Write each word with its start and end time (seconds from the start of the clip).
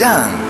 DJ 0.00 0.49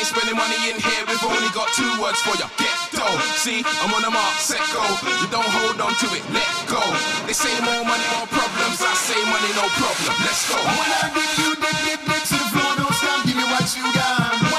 ain't 0.00 0.06
spending 0.06 0.36
money 0.36 0.56
in 0.70 0.78
here, 0.80 1.02
we've 1.06 1.24
only 1.24 1.50
got 1.52 1.68
two 1.74 1.90
words 2.00 2.20
for 2.22 2.32
you. 2.40 2.48
Get 2.56 2.78
dough. 2.94 3.18
See, 3.36 3.62
I'm 3.82 3.92
on 3.92 4.02
the 4.02 4.10
mark, 4.10 4.36
set 4.38 4.62
go. 4.72 4.80
You 5.20 5.28
don't 5.28 5.50
hold 5.60 5.80
on 5.80 5.92
to 5.92 6.06
it, 6.16 6.24
let 6.32 6.48
go. 6.70 6.80
They 7.26 7.34
say 7.34 7.52
more 7.60 7.84
money, 7.84 8.06
more 8.16 8.28
problems. 8.30 8.78
I 8.80 8.94
say 8.94 9.20
money, 9.28 9.50
no 9.58 9.66
problem. 9.76 10.14
Let's 10.24 10.48
go. 10.48 10.56
When 10.56 10.88
I 10.88 11.12
give 11.12 11.32
you 11.36 11.50
dip, 11.58 11.76
dip, 11.84 12.00
dip 12.06 12.22
to 12.30 12.36
the 12.38 12.48
floor, 12.54 12.72
don't 12.80 12.94
stop, 12.94 13.26
give 13.26 13.36
me 13.36 13.44
what 13.44 13.66
you 13.76 13.84
got. 13.92 14.49